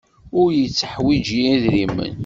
Ur 0.39 0.49
yetteḥwiji 0.59 1.39
idrimen. 1.53 2.13